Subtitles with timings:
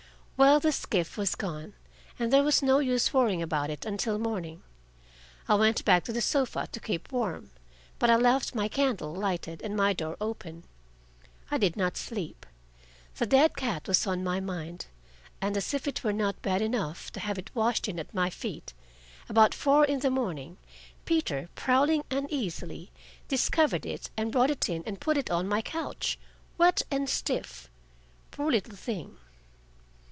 [0.37, 1.73] Well, the skiff was gone,
[2.17, 4.63] and there was no use worrying about it until morning.
[5.47, 7.51] I went back to the sofa to keep warm,
[7.99, 10.63] but I left my candle lighted and my door open.
[11.51, 12.47] I did not sleep:
[13.17, 14.87] the dead cat was on my mind,
[15.39, 18.31] and, as if it were not bad enough to have it washed in at my
[18.31, 18.73] feet,
[19.29, 20.57] about four in the morning
[21.05, 22.89] Peter, prowling uneasily,
[23.27, 26.17] discovered it and brought it in and put it on my couch,
[26.57, 27.69] wet and stiff,
[28.31, 29.17] poor little thing!